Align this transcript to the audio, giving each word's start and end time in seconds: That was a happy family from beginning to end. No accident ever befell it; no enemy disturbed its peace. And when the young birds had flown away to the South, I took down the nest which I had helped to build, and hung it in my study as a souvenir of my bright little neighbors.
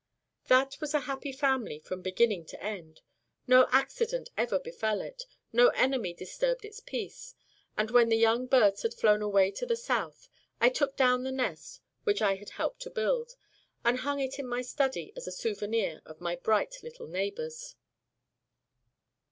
That 0.47 0.77
was 0.81 0.95
a 0.95 1.01
happy 1.01 1.31
family 1.31 1.77
from 1.77 2.01
beginning 2.01 2.45
to 2.47 2.63
end. 2.63 3.01
No 3.45 3.67
accident 3.69 4.31
ever 4.35 4.57
befell 4.57 4.99
it; 4.99 5.27
no 5.53 5.67
enemy 5.67 6.11
disturbed 6.11 6.65
its 6.65 6.79
peace. 6.79 7.35
And 7.77 7.91
when 7.91 8.09
the 8.09 8.17
young 8.17 8.47
birds 8.47 8.81
had 8.81 8.95
flown 8.95 9.21
away 9.21 9.51
to 9.51 9.67
the 9.67 9.75
South, 9.75 10.27
I 10.59 10.69
took 10.69 10.95
down 10.95 11.21
the 11.21 11.31
nest 11.31 11.81
which 12.03 12.19
I 12.19 12.33
had 12.37 12.49
helped 12.49 12.79
to 12.79 12.89
build, 12.89 13.35
and 13.85 13.99
hung 13.99 14.19
it 14.19 14.39
in 14.39 14.47
my 14.47 14.63
study 14.63 15.13
as 15.15 15.27
a 15.27 15.31
souvenir 15.31 16.01
of 16.03 16.19
my 16.19 16.35
bright 16.35 16.77
little 16.81 17.05
neighbors. 17.05 17.75